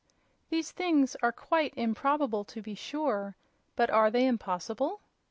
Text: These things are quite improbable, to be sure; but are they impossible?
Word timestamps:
These 0.49 0.71
things 0.71 1.15
are 1.21 1.31
quite 1.31 1.75
improbable, 1.77 2.43
to 2.45 2.59
be 2.59 2.73
sure; 2.73 3.35
but 3.75 3.91
are 3.91 4.09
they 4.09 4.25
impossible? 4.25 5.01